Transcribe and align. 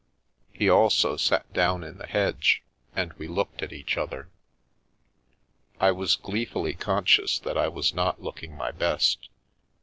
He 0.51 0.67
also 0.67 1.15
sat 1.15 1.53
down 1.53 1.83
in 1.83 1.99
the 1.99 2.07
hedge, 2.07 2.63
and 2.95 3.13
we 3.19 3.27
looked 3.27 3.61
at 3.61 3.71
each 3.71 3.97
other. 3.99 4.29
I 5.79 5.91
was 5.91 6.15
gleefully 6.15 6.73
conscious 6.73 7.37
that 7.37 7.55
I 7.55 7.67
was 7.67 7.93
not 7.93 8.19
looking 8.19 8.55
my 8.55 8.71
best. 8.71 9.29